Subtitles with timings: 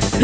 [0.00, 0.23] shit.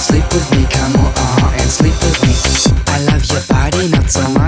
[0.00, 0.64] sleep with me.
[0.70, 2.34] Come on and sleep with me.
[2.86, 4.39] I love your body, not so much.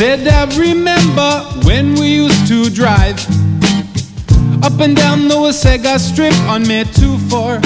[0.00, 1.30] Said I remember
[1.66, 3.18] when we used to drive
[4.64, 7.56] up and down the Wasaga Strip on May 24.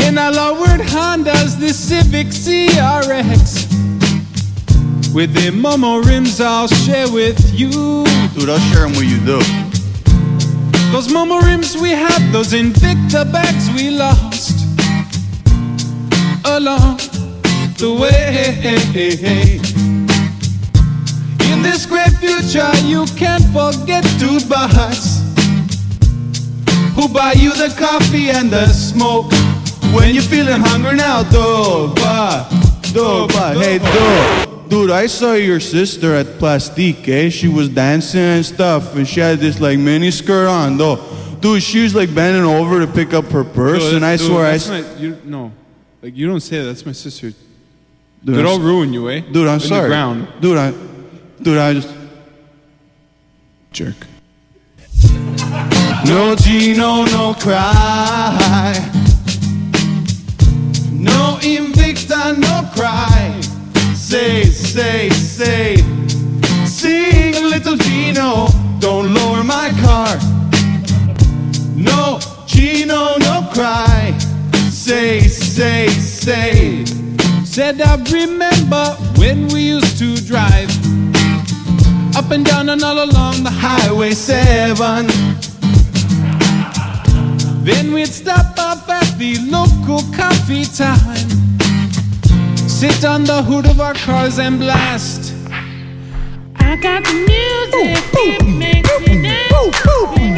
[0.00, 3.68] In our lowered Hondas, the Civic CRX.
[5.12, 7.68] With the Momo rims I'll share with you.
[7.68, 9.48] Dude, I'll share them with you, though.
[10.92, 14.64] Those Momo rims we had, those Invicta bags we lost
[16.46, 17.17] along
[17.78, 19.60] the way.
[21.52, 25.22] In this great future, you can't forget to buys.
[26.96, 29.30] Who buy you the coffee and the smoke
[29.94, 31.94] when you're feeling hungry now, dog?
[31.96, 32.50] But,
[32.92, 34.68] dog, Hey, dude.
[34.68, 37.30] Dude, I saw your sister at Plastique, eh?
[37.30, 40.96] She was dancing and stuff, and she had this like mini skirt on, though.
[41.40, 44.58] Dude, she was like bending over to pick up her purse, and I swear I.
[44.68, 45.52] my, you, no,
[46.02, 46.64] like you don't say that.
[46.64, 47.32] That's my sister.
[48.24, 49.20] Dude, Dude, I'm I'll ruin you, eh?
[49.20, 49.82] Dude, I'm In sorry.
[49.82, 50.28] The ground.
[50.40, 50.72] Dude, I.
[51.40, 51.94] Dude, I just.
[53.72, 53.94] Jerk.
[56.04, 58.72] No Gino, no cry.
[60.90, 63.40] No Invicta, no cry.
[63.94, 65.76] Say, say, say.
[66.66, 68.48] Sing, little Gino.
[68.80, 70.16] Don't lower my car.
[71.76, 74.16] No Gino, no cry.
[74.70, 76.97] Say, say, say.
[77.58, 78.84] Said I remember
[79.18, 80.70] when we used to drive
[82.14, 85.08] up and down and all along the Highway 7.
[87.64, 91.28] Then we'd stop off at the local coffee time.
[92.68, 95.34] Sit on the hood of our cars and blast.
[96.54, 99.50] I got the music that makes me dance.
[99.50, 99.72] No,
[100.06, 100.28] I'm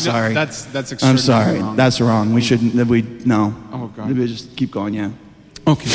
[0.00, 0.34] sorry.
[0.34, 1.60] That's that's I'm sorry.
[1.60, 1.76] wrong.
[1.76, 2.32] That's wrong.
[2.32, 2.74] We shouldn't.
[2.86, 3.54] We no.
[3.72, 4.08] Oh, God.
[4.08, 4.94] Maybe just keep going.
[4.94, 5.10] Yeah.
[5.66, 5.90] okay.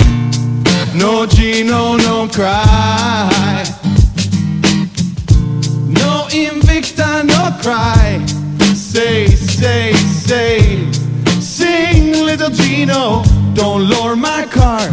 [0.96, 3.64] No Gino, no cry.
[5.90, 8.26] No Invicta, no cry.
[8.74, 10.90] Say, say, say.
[11.42, 13.24] Sing, little Gino.
[13.54, 14.90] Don't lower my car.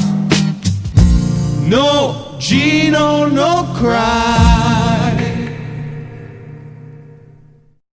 [1.68, 4.81] No Gino, no cry.